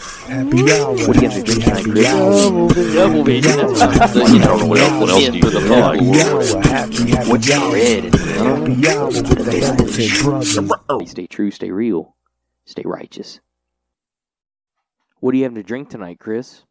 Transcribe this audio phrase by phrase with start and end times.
[0.00, 0.96] Happy hour.
[1.06, 2.04] What do you have to drink tonight, Chris?
[2.94, 3.56] Double vision.
[3.56, 5.94] That's what, you know, what else, what else do you for the have?
[5.94, 6.62] Happy hour.
[6.62, 7.72] Happy, happy What's hour.
[7.72, 11.10] red and Happy hour with the Hamilton brothers.
[11.10, 12.16] Stay true, stay real,
[12.64, 13.40] stay righteous.
[15.20, 16.64] What do you have to drink tonight, Chris?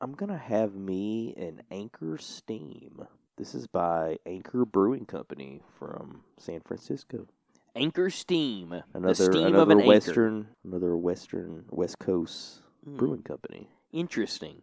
[0.00, 3.06] I'm gonna have me an Anchor Steam.
[3.36, 7.26] This is by Anchor Brewing Company from San Francisco.
[7.74, 8.82] Anchor Steam.
[8.94, 12.90] Another the steam another of an western another western West Coast anchor.
[12.90, 13.68] Hmm, brewing company.
[13.92, 14.62] Interesting.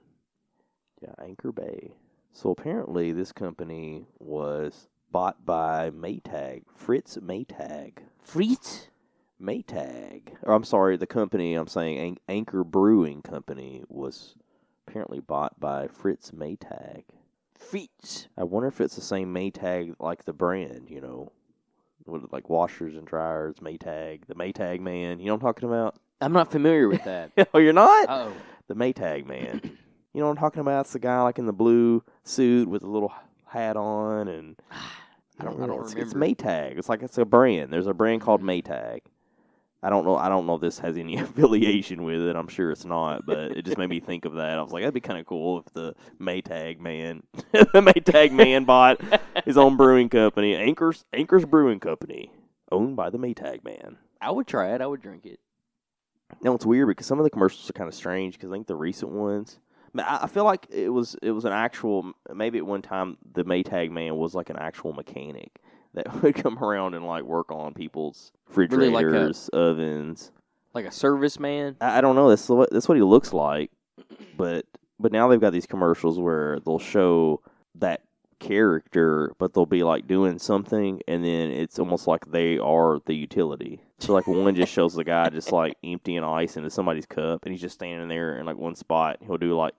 [1.02, 1.94] Yeah, Anchor Bay.
[2.32, 8.00] So apparently this company was bought by Maytag, Fritz Maytag.
[8.22, 8.88] Fritz?
[9.42, 10.34] Maytag.
[10.44, 14.36] Or I'm sorry, the company I'm saying An- Anchor Brewing Company was
[14.88, 17.04] apparently bought by Fritz Maytag.
[17.58, 18.28] Fritz.
[18.38, 21.32] I wonder if it's the same Maytag like the brand, you know,
[22.08, 25.20] with like washers and dryers, Maytag, the Maytag man.
[25.20, 25.96] You know what I'm talking about?
[26.22, 27.32] I'm not familiar with that.
[27.54, 28.08] oh, you're not?
[28.10, 28.34] oh.
[28.68, 29.62] the Maytag man.
[30.14, 30.82] you know what I'm talking about?
[30.82, 33.14] It's the guy like in the blue suit with a little
[33.46, 34.56] hat on, and
[35.40, 36.02] I don't, I don't it's, remember.
[36.02, 36.78] It's Maytag.
[36.78, 37.72] It's like it's a brand.
[37.72, 39.02] There's a brand called Maytag.
[39.88, 40.18] I don't know.
[40.18, 42.36] I don't know if this has any affiliation with it.
[42.36, 44.58] I'm sure it's not, but it just made me think of that.
[44.58, 48.66] I was like, that'd be kind of cool if the Maytag man, the Maytag man
[48.66, 49.00] bought
[49.46, 52.34] his own brewing company, Anchors Anchors Brewing Company,
[52.70, 53.96] owned by the Maytag man.
[54.20, 54.82] I would try it.
[54.82, 55.40] I would drink it.
[56.42, 58.34] Now it's weird because some of the commercials are kind of strange.
[58.34, 59.58] Because I think the recent ones,
[59.94, 62.12] I, mean, I I feel like it was it was an actual.
[62.36, 65.62] Maybe at one time the Maytag man was like an actual mechanic
[65.98, 70.32] that would come around and like work on people's Really like a- refrigerators, ovens.
[70.74, 71.76] Like a serviceman.
[71.82, 72.30] I, I don't know.
[72.30, 73.72] That's what that's what he looks like.
[74.38, 74.66] But
[75.00, 77.42] but now they've got these commercials where they'll show
[77.76, 78.02] that
[78.40, 83.16] character, but they'll be like doing something, and then it's almost like they are the
[83.16, 83.82] utility.
[84.00, 87.52] So like one just shows the guy just like emptying ice into somebody's cup, and
[87.52, 89.18] he's just standing there in like one spot.
[89.26, 89.74] He'll do like,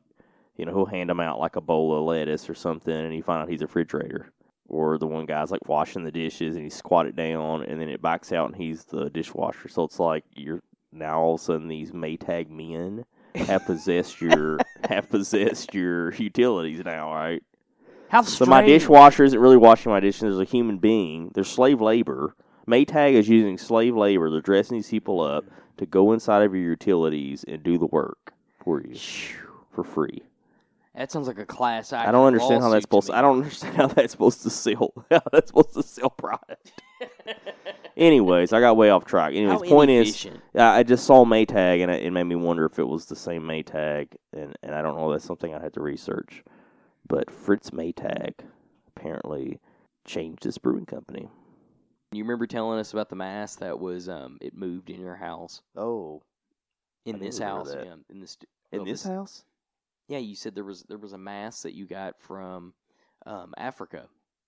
[0.56, 3.22] you know, he'll hand them out like a bowl of lettuce or something, and you
[3.22, 4.32] find out he's a refrigerator.
[4.68, 8.02] Or the one guy's like washing the dishes, and he squatted down, and then it
[8.02, 9.68] backs out, and he's the dishwasher.
[9.68, 10.62] So it's like you're
[10.92, 14.58] now all of a sudden these Maytag men have possessed your
[14.88, 17.42] have possessed your utilities now, right?
[18.08, 20.22] How So my dishwasher isn't really washing my dishes.
[20.22, 21.30] There's a human being.
[21.34, 22.34] There's slave labor.
[22.66, 24.30] Maytag is using slave labor.
[24.30, 25.44] They're dressing these people up
[25.78, 28.96] to go inside of your utilities and do the work for you
[29.70, 30.22] for free.
[30.94, 33.08] That sounds like a class I don't understand how that's supposed.
[33.08, 34.92] to I don't understand how that's supposed to sell.
[35.10, 36.72] How that's supposed to sell product.
[37.96, 39.32] Anyways, I got way off track.
[39.32, 40.26] Anyways, How point is.
[40.56, 44.08] I just saw Maytag and it, made me wonder if it was the same Maytag,
[44.32, 45.10] and and I don't know.
[45.10, 46.42] That's something I had to research.
[47.06, 48.34] But Fritz Maytag
[48.96, 49.60] apparently
[50.04, 51.28] changed his brewing company.
[52.12, 55.62] You remember telling us about the mass that was um it moved in your house
[55.76, 56.22] Oh,
[57.04, 58.36] in I this house yeah in this
[58.72, 59.44] in well, this house?
[60.08, 62.72] Yeah you said there was there was a mask that you got from
[63.26, 64.06] um Africa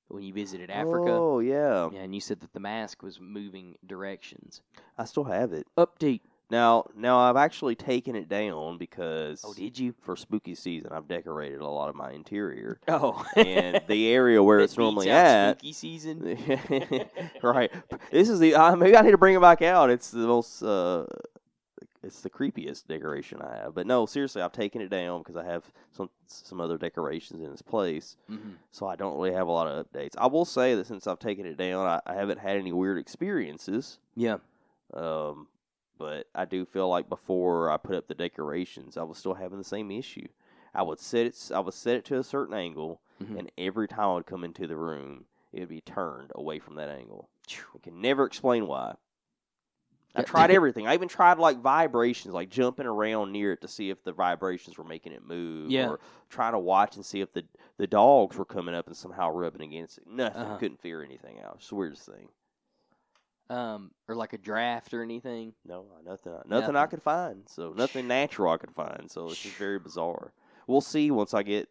[0.09, 3.77] when you visited Africa Oh yeah, yeah and you said that the mask was moving
[3.87, 4.63] directions
[4.99, 5.67] I still have it.
[5.79, 6.21] update
[6.51, 11.07] Now, now I've actually taken it down because oh did you for spooky season I've
[11.07, 15.59] decorated a lot of my interior, oh and the area where it's normally at.
[15.61, 16.37] spooky season
[17.43, 17.71] right.
[18.11, 19.91] This is the uh, maybe I need to bring it back out.
[19.91, 21.07] It's the most uh,
[22.03, 23.75] it's the creepiest decoration I have.
[23.75, 27.51] But no, seriously, I've taken it down because I have some some other decorations in
[27.53, 28.17] its place.
[28.31, 28.55] Mhm.
[28.71, 30.15] So I don't really have a lot of updates.
[30.17, 32.99] I will say that since I've taken it down, I, I haven't had any weird
[32.99, 33.99] experiences.
[34.15, 34.39] yeah
[34.95, 35.49] Um,
[35.99, 39.59] but I do feel like before I put up the decorations, I was still having
[39.59, 40.29] the same issue.
[40.75, 41.51] I would set it.
[41.55, 43.39] I would set it to a certain angle, Mhm.
[43.39, 46.77] and every time I would come into the room, it would be turned away from
[46.77, 47.29] that angle.
[47.75, 48.95] I can never explain why.
[50.15, 50.87] I tried everything.
[50.89, 54.77] I even tried like vibrations, like jumping around near it to see if the vibrations
[54.77, 55.89] were making it move, Yeah.
[55.91, 57.45] or trying to watch and see if the
[57.77, 60.07] the dogs were coming up and somehow rubbing against it.
[60.07, 60.43] Nothing.
[60.43, 60.57] Uh-huh.
[60.59, 61.57] Couldn't figure anything out.
[61.59, 62.29] It's the weirdest thing.
[63.49, 66.33] um or like a draft or anything No, nothing.
[66.47, 67.49] Nothing I could find.
[67.49, 69.11] So nothing natural I could find.
[69.11, 70.33] So it's just very bizarre.
[70.67, 71.69] We'll see once I get.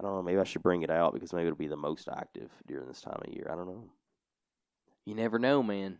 [0.00, 0.22] I don't know.
[0.22, 3.00] Maybe I should bring it out because maybe it'll be the most active during this
[3.00, 3.48] time of year.
[3.50, 3.84] I don't know.
[5.04, 5.98] you never know man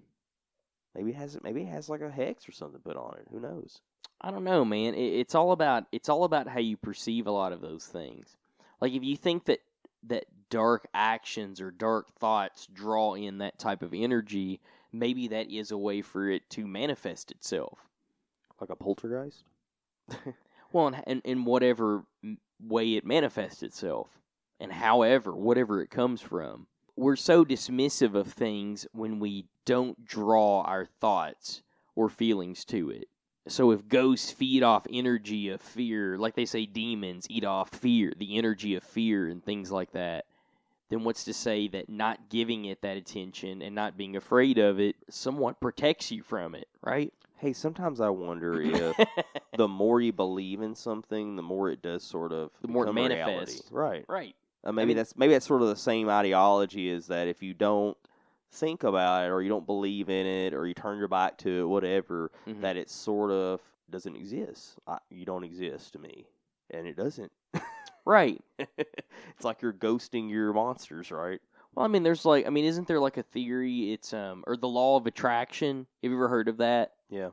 [0.94, 1.38] Maybe it has.
[1.42, 3.26] Maybe it has like a hex or something put on it.
[3.30, 3.80] Who knows?
[4.20, 4.94] I don't know, man.
[4.94, 8.36] It, it's all about it's all about how you perceive a lot of those things.
[8.80, 9.60] Like if you think that
[10.04, 14.60] that dark actions or dark thoughts draw in that type of energy,
[14.92, 17.78] maybe that is a way for it to manifest itself.
[18.60, 19.44] Like a poltergeist.
[20.72, 22.04] Well, in, in, in whatever
[22.60, 24.08] way it manifests itself,
[24.60, 26.66] and however, whatever it comes from.
[26.98, 31.62] We're so dismissive of things when we don't draw our thoughts
[31.94, 33.06] or feelings to it.
[33.46, 38.12] So if ghosts feed off energy of fear, like they say demons eat off fear,
[38.16, 40.24] the energy of fear and things like that,
[40.88, 44.80] then what's to say that not giving it that attention and not being afraid of
[44.80, 47.12] it somewhat protects you from it, right?
[47.36, 48.96] Hey, sometimes I wonder if
[49.56, 52.88] the more you believe in something, the more it does sort of The more it
[52.88, 53.60] a reality.
[53.70, 54.04] Right.
[54.08, 54.34] right.
[54.64, 57.54] Uh, maybe mean- that's maybe that's sort of the same ideology is that if you
[57.54, 57.96] don't
[58.50, 61.60] think about it or you don't believe in it or you turn your back to
[61.62, 62.60] it, whatever, Mhm.
[62.62, 63.60] that it sort of
[63.90, 64.78] doesn't exist.
[64.86, 66.26] I, you don't exist to me,
[66.70, 67.30] and it doesn't.
[68.06, 68.40] Right.
[68.58, 71.40] it's like you're ghosting your monsters, right?
[71.74, 73.92] Well, I mean, there's like, I mean, isn't there like a theory?
[73.92, 75.86] It's um, or the law of attraction.
[76.02, 76.94] Have you ever heard of that?
[77.10, 77.30] Yeah.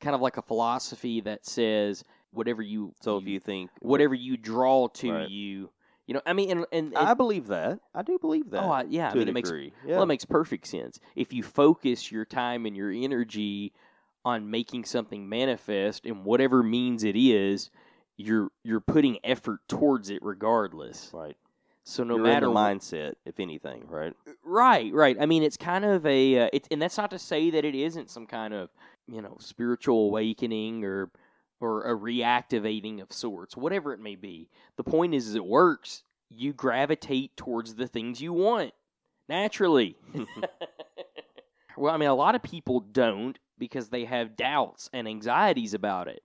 [0.00, 4.36] Kind of like a philosophy that says whatever you So if you think whatever you
[4.36, 5.28] draw to Right.
[5.28, 5.70] you,
[6.06, 8.62] you know, I mean, and and I believe that, I do believe that.
[8.62, 9.72] oh, I, yeah, I mean, it makes degree.
[9.84, 11.00] well, it makes perfect sense.
[11.14, 13.72] If you focus your time and your energy
[14.24, 17.70] on making something manifest in whatever means it is,
[18.16, 21.10] you're you're putting effort towards it regardless.
[21.12, 21.36] right.
[21.88, 24.12] So no You're matter in the what- mindset, if anything, right?
[24.44, 25.16] Right, right.
[25.20, 27.76] I mean, it's kind of a, uh, it's, and that's not to say that it
[27.76, 28.70] isn't some kind of,
[29.06, 31.10] you know, spiritual awakening or,
[31.60, 34.48] or a reactivating of sorts, whatever it may be.
[34.76, 36.02] The point is, is it works.
[36.28, 38.72] You gravitate towards the things you want
[39.28, 39.96] naturally.
[41.76, 46.08] well, I mean, a lot of people don't because they have doubts and anxieties about
[46.08, 46.22] it.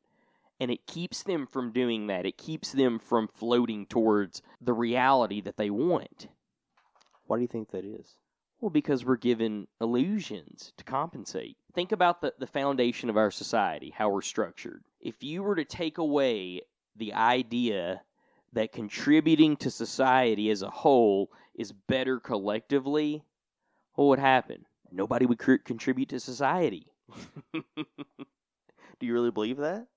[0.60, 2.26] And it keeps them from doing that.
[2.26, 6.28] It keeps them from floating towards the reality that they want.
[7.26, 8.16] Why do you think that is?
[8.60, 11.58] Well, because we're given illusions to compensate.
[11.74, 14.84] Think about the, the foundation of our society, how we're structured.
[15.02, 16.62] If you were to take away
[16.96, 18.02] the idea
[18.54, 23.24] that contributing to society as a whole is better collectively,
[23.96, 24.66] what would happen?
[24.92, 26.88] Nobody would cr- contribute to society.
[27.54, 29.80] Do you really believe that?
[29.80, 29.88] You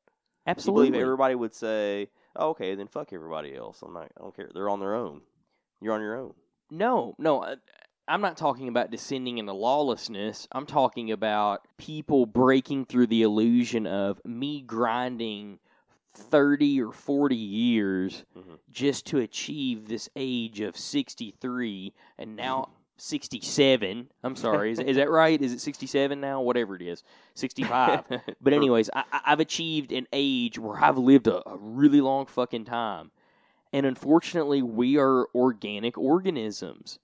[0.47, 0.91] Absolutely.
[0.91, 4.11] believe everybody would say, oh, "Okay, then fuck everybody else." I'm not.
[4.17, 4.51] I don't care.
[4.53, 5.23] They're on their own.
[5.81, 6.35] You're on your own.
[6.71, 7.43] No, no.
[7.43, 7.57] Uh,
[8.07, 10.47] I'm not talking about descending into lawlessness.
[10.53, 15.59] I'm talking about people breaking through the illusion of me grinding
[16.13, 18.59] 30 or 40 years Mhm.
[18.71, 22.69] just to achieve this age of 63 and now
[22.99, 24.11] 67.
[24.23, 24.71] I'm sorry.
[24.71, 25.41] Is, is that right?
[25.41, 26.43] Is it 67 now?
[26.43, 27.03] Whatever it is.
[27.35, 28.05] 65.
[28.41, 32.67] But anyways, I, I've achieved an age where I've lived a, a really long fucking
[32.67, 33.11] time,
[33.73, 36.99] and unfortunately, we are organic organisms.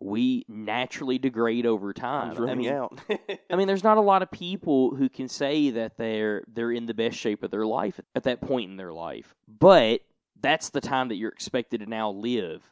[0.00, 2.34] We naturally degrade over time.
[2.34, 2.98] Time's I mean, out.
[3.50, 6.86] I mean, there's not a lot of people who can say that they're they're in
[6.86, 9.34] the best shape of their life at that point in their life.
[9.46, 10.00] But
[10.40, 12.62] that's the time that you're expected to now live.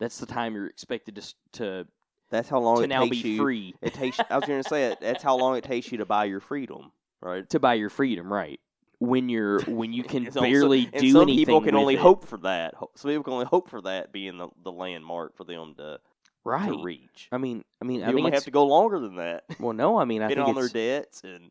[0.00, 1.86] That's the time you're expected to to
[2.30, 3.36] That's how long to it now takes be you.
[3.38, 4.18] free It takes.
[4.28, 4.98] I was going to say it.
[5.00, 6.90] That's how long it takes you to buy your freedom,
[7.20, 7.48] right?
[7.50, 8.58] to buy your freedom, right?
[8.98, 11.38] When you're when you can also- barely and do some anything.
[11.46, 12.00] people can only it.
[12.00, 12.74] hope for that.
[12.96, 16.00] Some people can only hope for that being the, the landmark for them to,
[16.44, 16.68] right.
[16.68, 17.28] to reach.
[17.32, 19.98] I mean, I mean, I People think have to go longer than that, well, no,
[19.98, 21.50] I mean, I think on their it's, debts and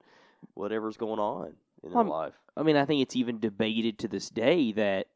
[0.53, 1.53] whatever's going on
[1.83, 2.33] in Um, their life.
[2.55, 5.07] I mean, I think it's even debated to this day that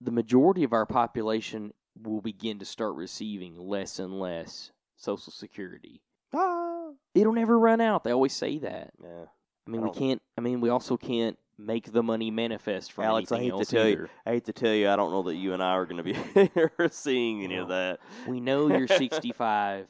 [0.00, 1.72] the majority of our population
[2.02, 6.02] will begin to start receiving less and less Social Security.
[6.34, 8.04] Ah, It'll never run out.
[8.04, 8.90] They always say that.
[9.02, 9.26] yeah.
[9.66, 10.22] I mean, I we can't.
[10.38, 13.86] I mean, we also can't make the money manifest from Alex, I hate to tell
[13.86, 14.10] you- either.
[14.26, 16.68] I hate to tell you, I don't know that you and I are going to
[16.78, 17.98] be seeing any of that.
[18.26, 19.86] We know you're 65,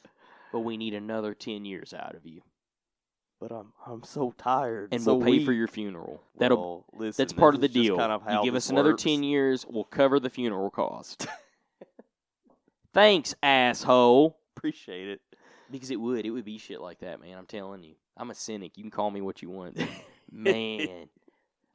[0.51, 2.41] but we need another 10 years out of you,
[3.41, 4.89] But I'm I'm so tired.
[4.93, 6.21] and so we'll pay for your funeral.
[6.37, 6.57] That'll.
[6.57, 7.97] Well, listen, That's part of the this is just deal.
[7.97, 9.03] Kind of you give us another works.
[9.03, 11.27] 10 years, we'll cover the funeral cost.
[12.93, 14.37] Thanks, asshole.
[14.55, 15.21] Appreciate it.
[15.71, 16.25] Because it would.
[16.25, 17.37] It would be shit like that, man.
[17.37, 17.95] I'm telling you.
[18.15, 18.77] I'm a cynic.
[18.77, 19.77] You can call me what you want.
[20.31, 21.09] man.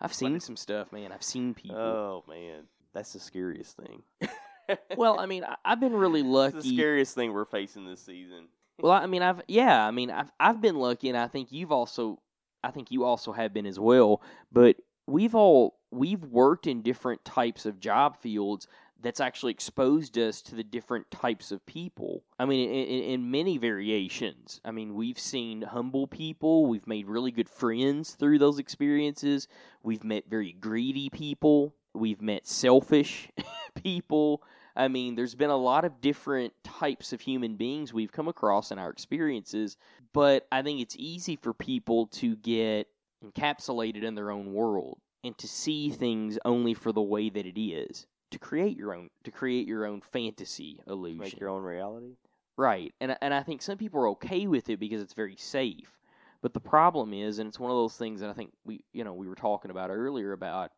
[0.02, 1.12] I've seen some stuff, man.
[1.12, 1.76] I've seen people.
[1.76, 4.02] Oh man, that's the scariest thing.
[4.96, 6.56] well, I mean, I, I've been really It's lucky.
[6.56, 8.48] the scariest thing we're facing this season.
[8.80, 11.72] Well, I mean, I've yeah, I mean, I've I've been lucky, and I think you've
[11.72, 12.20] also,
[12.64, 14.22] I think you also have been as well.
[14.50, 18.66] But we've all we've worked in different types of job fields
[19.02, 22.22] that's actually exposed us to the different types of people.
[22.38, 24.60] I mean, in, in, many variations.
[24.64, 26.66] I mean, we've seen humble people.
[26.66, 29.48] We've made really good friends through those experiences.
[29.82, 31.74] We've met very greedy people.
[31.94, 33.28] We've met selfish
[33.74, 34.42] people.
[34.74, 38.70] I mean, there's been a lot of different types of human beings we've come across
[38.70, 39.76] in our experiences,
[40.14, 42.88] but I think it's easy for people to get
[43.22, 47.60] encapsulated in their own world and to see things only for the way that it
[47.60, 48.06] is.
[48.32, 51.20] To create your own to create your own fantasy illusion.
[51.20, 52.16] Make your own reality.
[52.56, 52.94] Right.
[53.00, 55.98] And and I think some people are okay with it because it's very safe.
[56.42, 59.04] But the problem is, and it's one of those things that I think we, you
[59.04, 60.72] know, we were talking about earlier about,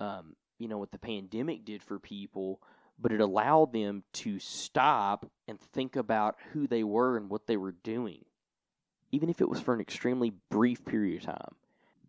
[0.00, 2.60] um, you know, what the pandemic did for people,
[2.98, 7.56] but it allowed them to stop and think about who they were and what they
[7.56, 8.24] were doing,
[9.12, 11.54] even if it was for an extremely brief period of time.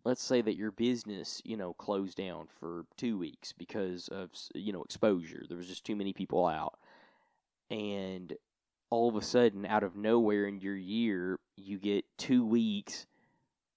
[0.04, 4.72] Let's say that your business, you know, closed down for two weeks because of, you
[4.72, 5.44] know, exposure.
[5.48, 6.78] There was just too many people out.
[7.70, 8.34] And
[8.90, 13.06] all of a sudden, out of nowhere in your year, you get two weeks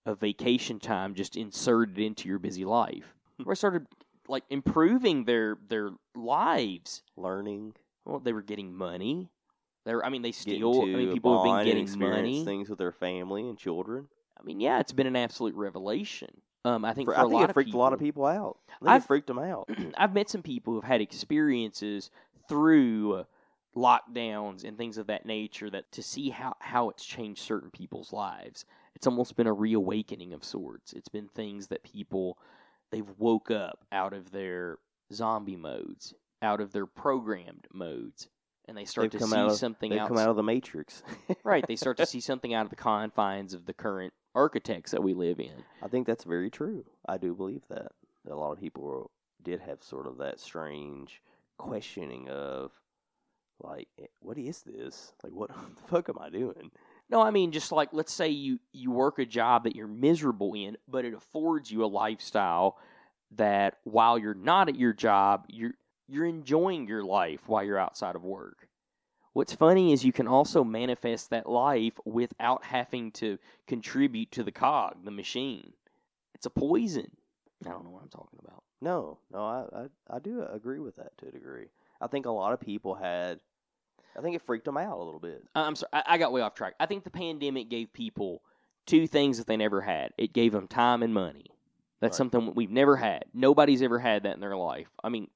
[0.05, 3.15] of vacation time just inserted into your busy life.
[3.43, 3.87] Where I started
[4.27, 7.03] like improving their their lives.
[7.15, 7.73] Learning,
[8.05, 9.29] Well, they were getting money.
[9.85, 10.81] They were, I mean, they still.
[10.81, 12.43] I to mean, people have been getting money.
[12.43, 14.07] things with their family and children.
[14.39, 16.29] I mean, yeah, it's been an absolute revelation.
[16.65, 17.99] Um, I think For- for, I a think lot it freaked of a lot of
[17.99, 18.57] people out.
[18.85, 19.69] I it freaked them out.
[19.97, 22.09] I've met some people who've had experiences
[22.49, 23.25] through
[23.75, 28.11] lockdowns and things of that nature that to see how, how it's changed certain people's
[28.11, 28.65] lives.
[28.95, 30.93] It's almost been a reawakening of sorts.
[30.93, 32.37] It's been things that people
[32.91, 34.77] they've woke up out of their
[35.13, 38.27] zombie modes, out of their programmed modes,
[38.67, 41.03] and they start They've to see out of- something They've come out of the matrix.
[41.43, 45.03] right, they start to see something out of the confines of the current architects that
[45.03, 45.63] we live in.
[45.81, 46.85] I think that's very true.
[47.07, 47.91] I do believe that.
[48.29, 49.09] a lot of people
[49.43, 51.21] did have sort of that strange
[51.57, 52.71] questioning of,
[53.59, 55.13] like, eh, what is this?
[55.23, 56.69] Like, what the fuck am I doing?
[57.09, 60.53] No, I mean just like let's say you you work a job that you're miserable
[60.53, 62.77] in, but it affords you a lifestyle
[63.37, 65.73] that while you're not at your job, you're
[66.07, 68.66] you're enjoying your life while you're outside of work.
[69.37, 74.51] What's funny is you can also manifest that life without having to contribute to the
[74.51, 75.73] cog, the machine.
[76.33, 77.11] It's a poison.
[77.63, 78.63] I don't know what I'm talking about.
[78.81, 81.67] No, no, I, I, I do agree with that to a degree.
[82.01, 83.39] I think a lot of people had,
[84.17, 85.43] I think it freaked them out a little bit.
[85.53, 86.73] I'm sorry, I, I got way off track.
[86.79, 88.41] I think the pandemic gave people
[88.87, 90.13] two things that they never had.
[90.17, 91.45] It gave them time and money.
[92.01, 92.31] That's Right.
[92.31, 93.25] something we've never had.
[93.35, 94.87] Nobody's ever had that in their life.
[95.03, 95.27] I mean,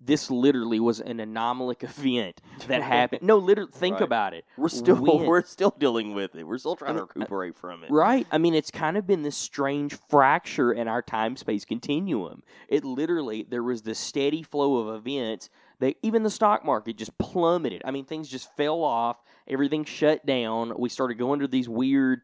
[0.00, 3.22] this literally was an anomalic event that happened.
[3.22, 4.02] No, literally, think Right.
[4.02, 4.44] about it.
[4.56, 6.44] We're still When- we're still dealing with it.
[6.46, 7.90] We're still trying to recuperate from it.
[7.90, 8.26] Right.
[8.30, 12.42] I mean, it's kind of been this strange fracture in our time space continuum.
[12.68, 15.50] It literally, there was this steady flow of events
[15.80, 17.82] that even the stock market just plummeted.
[17.84, 19.16] I mean, things just fell off.
[19.46, 20.72] Everything shut down.
[20.78, 22.22] We started going to these weird,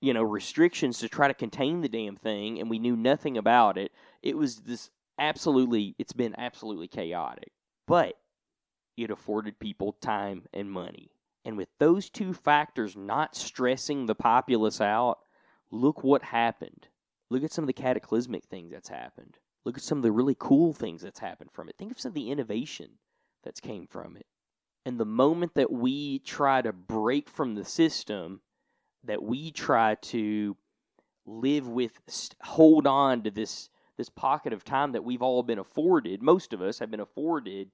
[0.00, 3.78] you know, restrictions to try to contain the damn thing, and we knew nothing about
[3.78, 3.92] it.
[4.22, 7.52] It was this absolutely, it's been absolutely chaotic.
[7.86, 8.14] But
[8.96, 11.10] it afforded people time and money.
[11.44, 15.18] And with those two factors not stressing the populace out,
[15.70, 16.88] look what happened.
[17.30, 19.38] Look at some of the cataclysmic things that's happened.
[19.64, 21.76] Look at some of the really cool things that's happened from it.
[21.76, 22.90] Think of some of the innovation
[23.44, 24.26] that's came from it.
[24.84, 28.40] And the moment that we try to break from the system,
[29.04, 30.56] that we try to
[31.26, 32.00] live with,
[32.42, 36.22] hold on to this this pocket of time that we've all been afforded.
[36.22, 37.70] Most of us have been afforded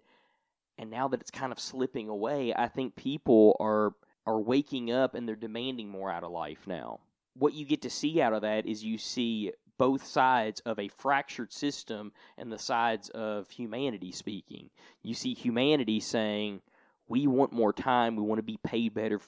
[0.79, 3.95] and now that it's kind of slipping away, I think people are
[4.27, 7.01] are waking up and they're demanding more out of life now.
[7.35, 10.89] What you get to see out of that is you see both sides of a
[10.89, 14.71] fractured system and the sides of humanity speaking.
[15.03, 16.63] You see humanity saying,
[17.09, 19.21] "We want more time, we want to be paid better,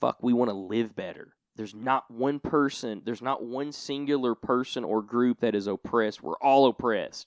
[0.00, 4.84] fuck, we want to live better." There's not one person, there's not one singular person
[4.84, 6.22] or group that is oppressed.
[6.22, 7.26] We're all oppressed.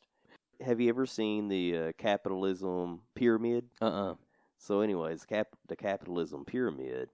[0.61, 3.65] Have you ever seen the uh, capitalism pyramid?
[3.81, 4.15] Uh-uh.
[4.57, 7.09] So, anyways, cap the capitalism pyramid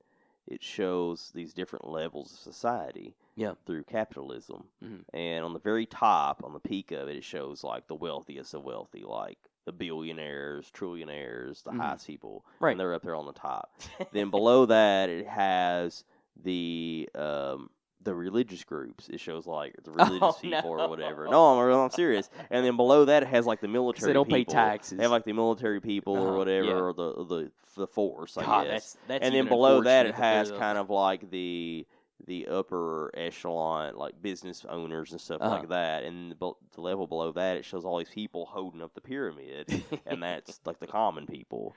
[0.47, 3.15] it shows these different levels of society.
[3.35, 3.53] Yeah.
[3.65, 5.03] Through capitalism, Mhm.
[5.13, 8.53] and on the very top, on the peak of it, it shows like the wealthiest
[8.53, 11.77] of wealthy, like the billionaires, trillionaires, the Mhm.
[11.79, 12.71] highest people, Right.
[12.71, 13.73] and they're up there on the top.
[14.11, 16.03] then below that, it has
[16.43, 17.69] the um,
[18.03, 19.09] the religious groups.
[19.09, 20.85] It shows like the religious Oh, people no.
[20.85, 21.27] or whatever.
[21.27, 22.29] No, I'm, I'm serious.
[22.51, 24.09] And then below that, it has like the military.
[24.09, 24.97] they don't pay taxes.
[24.97, 26.73] They have like the military people or Uh-huh, whatever, yeah.
[26.73, 28.37] or the the the force.
[28.37, 28.71] I God, guess.
[28.71, 31.85] that's that's and then below that, it has kind of like the
[32.27, 35.55] the upper echelon, like business owners and stuff Uh-huh.
[35.55, 36.03] like that.
[36.03, 39.83] And the, the level below that, it shows all these people holding up the pyramid,
[40.05, 41.75] and that's like the common people.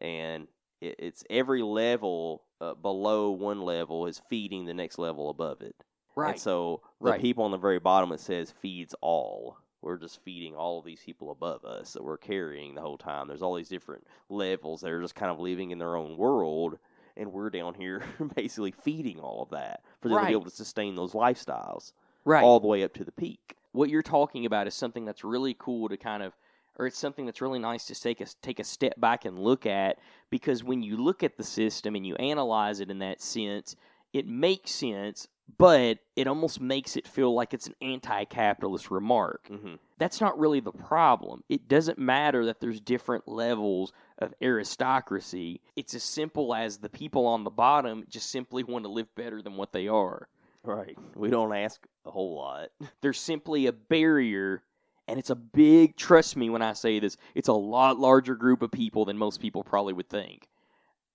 [0.00, 0.46] And
[0.80, 5.76] it, it's every level uh, below one level is feeding the next level above it.
[6.16, 6.32] right.
[6.32, 7.20] And so the Right.
[7.20, 9.58] people on the very bottom it says feeds all.
[9.80, 13.28] We're just feeding all of these people above us that we're carrying the whole time.
[13.28, 16.78] There's all these different levels that are just kind of living in their own world,
[17.16, 18.02] and we're down here
[18.34, 21.92] basically feeding all of that for them to be able to sustain those lifestyles
[22.24, 22.42] right.
[22.42, 23.54] all the way up to the peak.
[23.70, 26.36] what you're talking about is something that's really cool to kind of
[26.78, 29.66] or it's something that's really nice to take a take a step back and look
[29.66, 29.98] at
[30.30, 33.76] because when you look at the system and you analyze it in that sense,
[34.12, 39.50] it makes sense, but it almost makes it feel like it's an anti-capitalist remark.
[39.50, 41.42] hmm That's not really the problem.
[41.48, 45.60] It doesn't matter that there's different levels of aristocracy.
[45.76, 49.42] It's as simple as the people on the bottom just simply want to live better
[49.42, 50.28] than what they are.
[50.62, 50.96] Right.
[51.14, 52.68] We don't ask a whole lot.
[53.00, 54.62] There's simply a barrier
[55.08, 58.62] and it's a big trust me when I say this, it's a lot larger group
[58.62, 60.48] of people than most people probably would think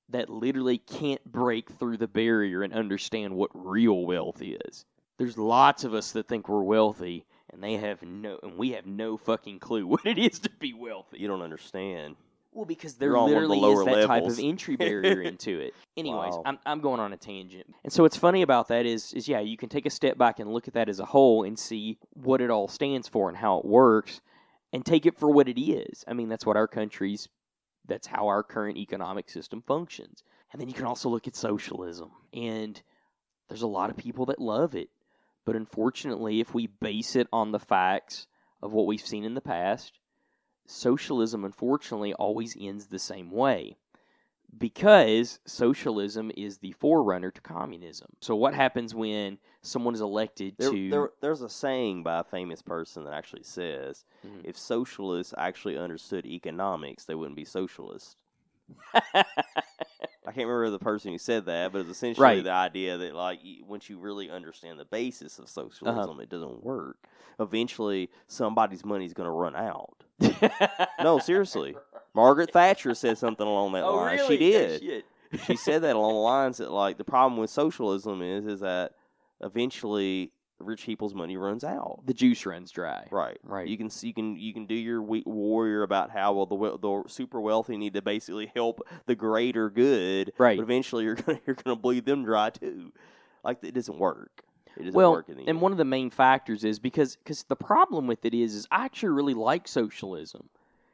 [0.09, 4.85] that literally can't break through the barrier and understand what real wealth is.
[5.17, 8.85] There's lots of us that think we're wealthy and they have no and we have
[8.85, 11.19] no fucking clue what it is to be wealthy.
[11.19, 12.15] You don't understand.
[12.53, 15.74] Well, because there You're on the literally is that type of entry barrier into it.
[15.98, 16.43] Anyways, Wow.
[16.45, 17.65] I'm I'm going on a tangent.
[17.83, 20.39] And so what's funny about that is is yeah, you can take a step back
[20.39, 23.38] and look at that as a whole and see what it all stands for and
[23.38, 24.22] how it works
[24.72, 26.03] and take it for what it is.
[26.07, 27.27] I mean, that's what our country's
[27.86, 30.24] that's how our current economic system functions.
[30.51, 32.12] And then you can also look at socialism.
[32.33, 32.81] And
[33.50, 34.89] there's a lot of people that love it.
[35.45, 38.27] But unfortunately, if we base it on the facts
[38.62, 40.00] of what we've seen in the past,
[40.65, 43.77] socialism unfortunately always ends the same way
[44.58, 48.08] because socialism is the forerunner to communism.
[48.22, 52.24] So what happens when someone is elected There, to there, there's a saying by a
[52.24, 54.46] famous person that actually says, Mhm.
[54.46, 58.15] if socialists actually understood economics, they wouldn't be socialists.
[60.25, 62.43] I can't remember the person who said that, but it's essentially Right.
[62.43, 66.21] the idea that, like, once you really understand the basis of socialism, uh-huh.
[66.21, 66.97] it doesn't work.
[67.39, 70.03] Eventually, somebody's money's going to run out.
[71.01, 71.75] No, seriously.
[72.13, 74.15] Margaret Thatcher said something along that oh, line.
[74.17, 74.37] really?
[74.37, 75.03] She did.
[75.45, 78.91] she said that along the lines that, like, the problem with socialism is, is that
[79.41, 80.31] eventually
[80.65, 82.01] rich people's money runs out.
[82.05, 83.08] The juice runs dry.
[83.12, 83.67] Right, Right.
[83.67, 87.39] You can you can you can do your warrior about how well the the super
[87.41, 90.58] wealthy need to basically help the greater good, Right.
[90.58, 92.91] But eventually you're gonna you're gonna bleed them dry too.
[93.43, 94.43] Like it doesn't work.
[94.75, 95.62] It doesn't well, work in the and end.
[95.62, 98.86] one of the main factors is because because the problem with it is is I
[98.86, 100.50] actually really like socialism.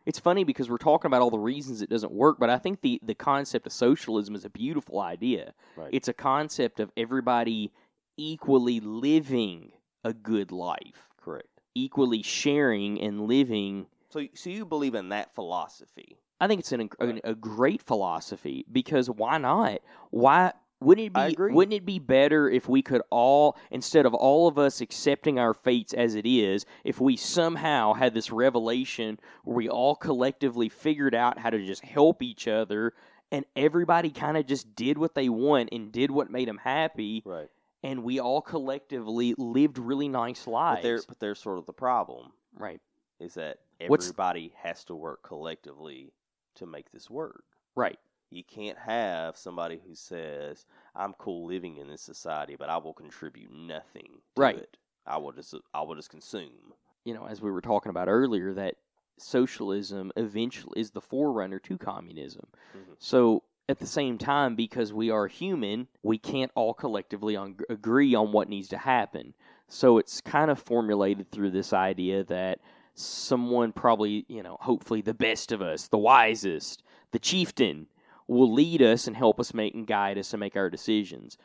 [0.06, 2.82] It's funny because we're talking about all the reasons it doesn't work, but I think
[2.82, 5.54] the the concept of socialism is a beautiful idea.
[5.78, 5.90] Right.
[5.92, 7.72] It's a concept of everybody
[8.20, 9.72] equally living
[10.04, 11.48] a good life, correct.
[11.76, 13.88] equally sharing and living.
[14.10, 16.18] So so you believe in that philosophy?
[16.42, 17.22] I think it's an, Right.
[17.24, 19.80] a, great philosophy because why not?
[20.10, 24.48] Why wouldn't it be wouldn't it be better if we could all instead of all
[24.48, 29.58] of us accepting our fates as it is, if we somehow had this revelation where
[29.58, 32.94] we all collectively figured out how to just help each other
[33.32, 37.22] and everybody kind of just did what they want and did what made them happy
[37.26, 37.50] Right.
[37.84, 40.84] And we all collectively lived really nice But lives.
[40.84, 42.82] there but there's sort of the problem right.
[43.20, 46.14] is that What's- everybody has to work collectively
[46.56, 47.46] to make this work.
[47.76, 48.00] Right.
[48.32, 50.66] You can't have somebody who says,
[50.96, 54.58] "I'm cool living in this society, but I will contribute nothing to Right.
[54.58, 54.78] it.
[55.06, 56.74] I will just I will just consume."
[57.06, 58.76] you know, as we were talking about earlier, that
[59.18, 62.46] socialism eventually is the forerunner to communism.
[62.76, 62.96] Mhm.
[63.00, 68.16] So at the same time, because we are human, we can't all collectively on, agree
[68.16, 69.36] on what needs to happen.
[69.68, 72.60] So it's kind of formulated through this idea that
[72.96, 77.86] someone probably, you know, hopefully the best of us, the wisest, the chieftain,
[78.28, 81.38] will lead us and help us make and guide us and make our decisions.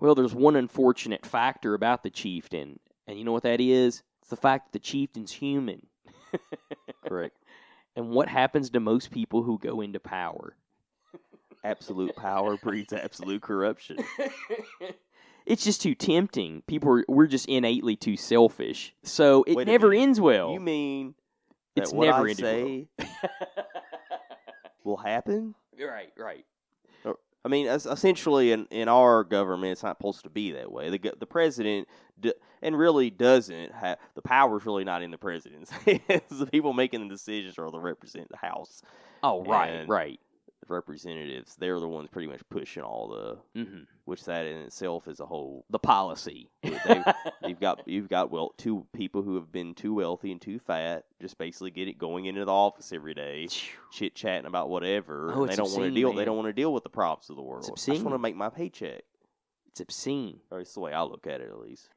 [0.00, 4.02] Well, there's one unfortunate factor about the chieftain, and you know what that is?
[4.20, 5.86] It's the fact that the chieftain's human.
[7.06, 7.36] Correct.
[7.94, 10.56] And what happens to most people who go into power?
[11.64, 13.98] Absolute power breeds absolute corruption.
[15.46, 16.62] it's just too tempting.
[16.66, 18.94] People are we're just innately too selfish.
[19.02, 20.02] So it Wait a never minute.
[20.02, 20.52] ends well.
[20.52, 21.14] You mean
[21.74, 22.88] that it's what never I ended say
[24.84, 25.54] will happen?
[25.80, 26.44] right, right.
[27.44, 30.90] I mean, es- essentially, in, in our government, it's not supposed to be that way.
[30.90, 31.86] The go- the president
[32.18, 35.70] d- and really doesn't have the power's really not in the president's.
[35.86, 38.82] it's the people making the decisions are the represent the House.
[39.22, 40.18] Oh, right, And- right.
[40.70, 45.20] Representatives, they're the ones pretty much pushing all the, hmm which that in itself is
[45.20, 45.66] a whole.
[45.68, 46.48] The policy.
[46.62, 47.04] They,
[47.46, 51.04] you've got you've got well two people who have been too wealthy and too fat,
[51.20, 53.48] just basically get it going into the office every day,
[53.92, 55.32] chit chatting about whatever.
[55.34, 56.08] Oh, they don't want to deal.
[56.08, 56.16] man.
[56.16, 57.64] They don't want to deal with the problems of the world.
[57.66, 59.02] I just want to make my paycheck.
[59.68, 60.40] it's obscene.
[60.50, 61.90] Or it's the way I look at it, at least.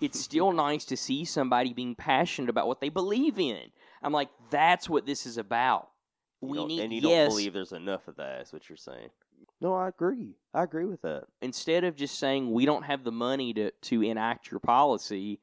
[0.00, 3.70] It's still nice to see somebody being passionate about what they believe in.
[4.02, 5.88] I'm like, that's what this is about.
[6.42, 8.42] You We don't- need and you yes, don't believe there's enough of that.
[8.42, 9.08] Is what you're saying?
[9.60, 10.34] No, I agree.
[10.52, 11.24] I agree with that.
[11.40, 15.40] instead of just saying we don't have the money to, to enact your policy,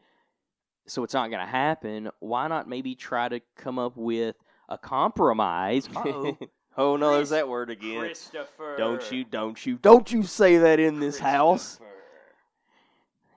[0.86, 4.36] so it's not going to happen, why not maybe try to come up with
[4.69, 5.88] a compromise?
[5.95, 6.38] Uh-oh.
[6.77, 7.99] oh no, there's that word again.
[7.99, 8.75] Christopher.
[8.77, 9.23] Don't you?
[9.23, 9.77] Don't you?
[9.77, 11.79] Don't you say that in this house?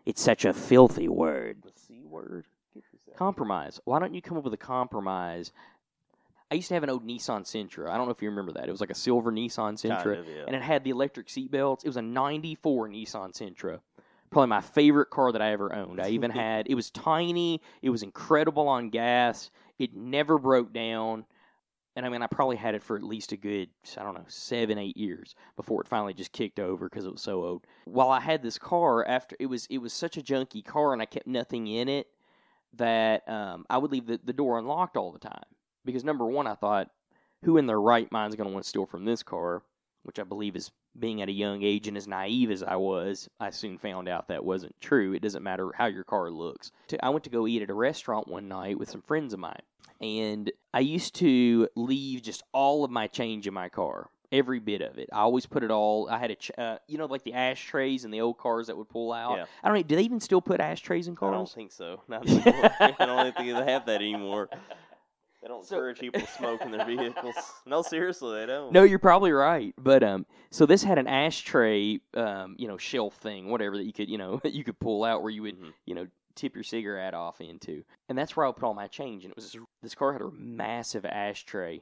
[0.05, 1.63] It's such a filthy word.
[1.65, 2.47] The C word.
[3.17, 3.81] Compromise.
[3.85, 5.53] Why don't you come up with a compromise?
[6.51, 7.91] I used to have an old Nissan Sentra.
[7.91, 8.69] I don't know if you remember that.
[8.69, 10.45] It was like a silver Nissan Sentra, Kind of, yeah.
[10.47, 11.85] and it had the electric seat belts.
[11.85, 13.81] It was a '94 Nissan Sentra.
[14.31, 16.01] Probably my favorite car that I ever owned.
[16.01, 16.67] I even had.
[16.69, 17.61] It was tiny.
[17.83, 19.51] It was incredible on gas.
[19.79, 21.25] It never broke down.
[21.97, 24.25] And I mean, I probably had it for at least a good, I don't know,
[24.29, 27.67] seven, eight years before it finally just kicked over because it was so old.
[27.87, 31.01] While I had this car, after it was, it was such a junky car, and
[31.01, 32.09] I kept nothing in it
[32.75, 35.45] that um, I would leave the, the door unlocked all the time.
[35.87, 36.91] Because number one, I thought,
[37.45, 39.63] who in their right mind is going to want to steal from this car?
[40.03, 43.29] Which I believe is being at a young age and as naive as I was,
[43.41, 45.13] I soon found out that wasn't true.
[45.13, 46.71] It doesn't matter how your car looks.
[47.03, 49.63] I went to go eat at a restaurant one night with some friends of mine,
[50.01, 54.09] and I used to leave just all of my change in my car.
[54.33, 55.09] Every bit of it.
[55.13, 56.09] I always put it all.
[56.11, 58.77] I had a, ch- uh, you know, like the ashtrays in the old cars that
[58.77, 59.37] would pull out.
[59.39, 59.45] Yeah.
[59.63, 59.83] I don't know.
[59.85, 61.33] Do they even still put ashtrays in cars?
[61.33, 62.01] I don't think so.
[62.09, 62.71] Not anymore.
[62.81, 64.49] I don't think they have that anymore.
[65.47, 67.37] They don't So- encourage people to smoke in their vehicles.
[67.67, 68.73] No, seriously, they don't.
[68.73, 69.73] No, you're probably right.
[69.79, 73.93] But um, so this had an ashtray, um, you know, shelf thing, whatever that you
[73.93, 75.73] could, you know, you could pull out where you would, Mhm.
[75.85, 78.89] you know, tip your cigarette off into, and that's where I would put all my
[78.89, 79.23] change.
[79.25, 81.81] And it was this car had a massive ashtray.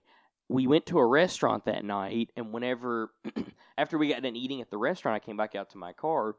[0.50, 3.14] We went to a restaurant that night, and whenever
[3.79, 6.37] after we got done eating at the restaurant, I came back out to my car,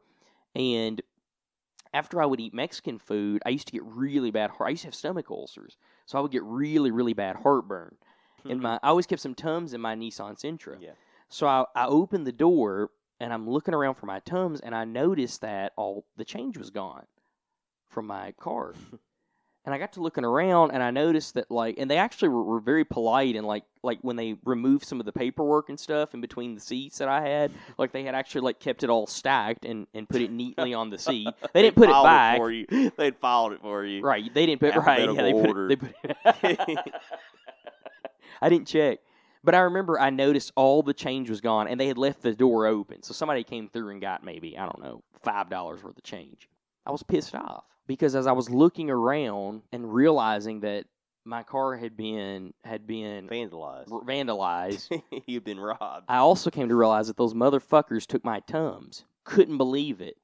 [0.54, 1.02] and
[1.92, 4.50] after I would eat Mexican food, I used to get really bad.
[4.50, 7.96] heart I used to have stomach ulcers, so I would get really, really bad heartburn.
[8.44, 8.62] And hmm.
[8.62, 10.76] my I always kept some tums in my Nissan Sentra.
[10.80, 10.92] Yeah.
[11.28, 14.84] So I, I opened the door and I'm looking around for my tums and I
[14.84, 17.06] noticed that all the change was gone
[17.88, 18.74] from my car.
[19.66, 22.42] and I got to looking around and I noticed that like and they actually were,
[22.42, 26.14] were very polite and like like when they removed some of the paperwork and stuff
[26.14, 29.06] in between the seats that I had, like they had actually like kept it all
[29.06, 31.28] stacked and, and put it neatly on the seat.
[31.52, 32.36] They didn't put it back.
[32.38, 32.66] for you.
[32.96, 34.02] They'd filed it for you.
[34.02, 35.10] Right, they didn't put right.
[35.10, 35.94] Yeah, they put, it, they put
[36.42, 36.94] it.
[38.42, 38.98] I didn't check,
[39.42, 42.34] but I remember I noticed all the change was gone, and they had left the
[42.34, 43.02] door open.
[43.02, 46.48] So somebody came through and got maybe I don't know five dollars worth of change.
[46.84, 50.84] I was pissed off because as I was looking around and realizing that
[51.24, 53.88] my car had been had been Vandalized.
[53.88, 56.04] vandalized, You've been robbed.
[56.08, 59.04] I also came to realize that those motherfuckers took my tums.
[59.24, 60.16] Couldn't believe it.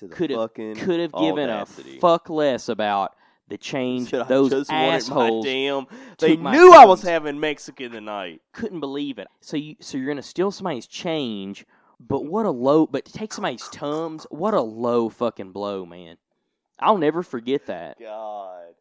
[0.00, 1.96] The Could have could have given audacity.
[1.96, 3.14] a fuck less about
[3.48, 5.86] the change I those just wanted my assholes damn.
[6.18, 8.40] They my knew I was having Mexican tonight.
[8.52, 9.26] couldn't believe it.
[9.40, 11.66] So you so you're gonna steal somebody's change,
[11.98, 16.16] but what a low but to take somebody's tums, what a low fucking blow, man.
[16.80, 17.98] I'll never forget that.
[18.00, 18.74] God.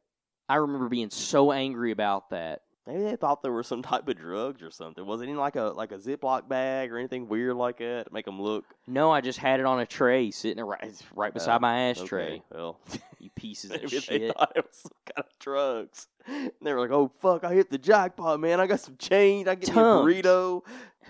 [0.49, 2.61] I remember being so angry about that.
[2.85, 5.05] Maybe they thought there were some type of drugs or something.
[5.05, 8.13] Was it in like a like a Ziploc bag or anything weird like that to
[8.13, 8.63] make them look?
[8.87, 12.35] No, I just had it on a tray sitting right, right beside Oh, my ashtray.
[12.35, 12.79] Okay, well,
[13.19, 14.33] You pieces of they shit.
[14.37, 16.07] thought it was some kind of drugs.
[16.27, 18.61] And they were like, "Oh fuck, I hit the jackpot, man!
[18.61, 19.49] I got some change.
[19.49, 20.61] I get me a burrito."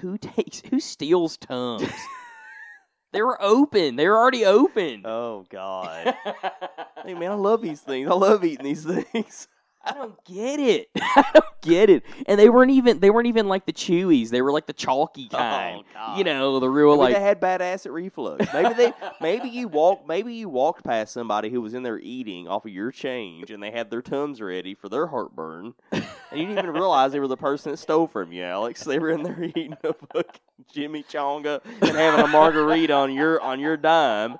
[0.02, 1.88] Who takes who steals tums?
[3.11, 3.95] they were open.
[3.95, 5.03] They were already open.
[5.05, 6.15] Oh god.
[7.03, 8.09] hey man, I love these things.
[8.09, 9.47] I love eating these things.
[9.88, 10.89] I don't get it.
[10.95, 12.04] I don't get it.
[12.26, 14.30] And they weren't even they weren't even like the chewies.
[14.30, 15.84] They were like the chalky oh, kind.
[15.88, 16.17] Oh, God.
[16.17, 18.45] you know, the real Maybe like they had bad acid reflux.
[18.54, 22.47] Maybe they maybe you walked maybe you walked past somebody who was in there eating
[22.47, 25.73] off of your change and they had their tums ready for their heartburn.
[25.91, 26.04] And
[26.41, 28.84] you didn't even realize they were the person that stole from you, Alex.
[28.84, 30.41] They were in there eating a fucking
[30.73, 34.38] chimichanga and having a margarita on your on your dime.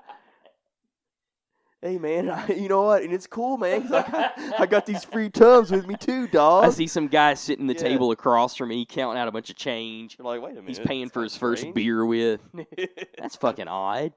[1.80, 3.02] Hey man, I, you know what?
[3.02, 6.26] And it's cool, man, 'cause I got, I got these free tums with me too,
[6.26, 6.64] dog.
[6.64, 7.88] I see some guy sitting at the Yeah.
[7.90, 10.16] table across from me counting out a bunch of change.
[10.18, 10.68] You're like, wait a minute.
[10.68, 12.40] He's paying for his first beer with.
[13.18, 14.12] That's fucking odd.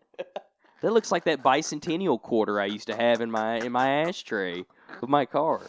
[0.82, 4.65] That looks like that bicentennial quarter I used to have in my in my ashtray
[5.04, 5.62] of my car.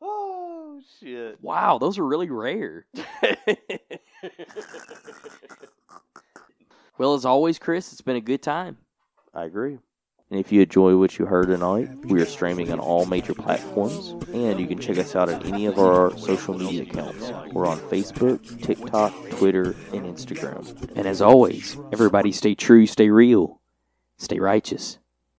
[0.00, 1.38] oh shit.
[1.42, 2.86] Wow, those are really rare.
[6.98, 8.76] Well, as always, Chris, it's been a good time.
[9.32, 9.78] I agree.
[10.30, 14.14] And if you enjoy what you heard tonight, we are streaming on all major platforms,
[14.32, 17.32] and you can check us out at any of our social media accounts.
[17.52, 20.88] We're on Facebook, TikTok, Twitter, and Instagram.
[20.94, 23.60] And as always, everybody stay true, stay real,
[24.18, 24.99] stay righteous.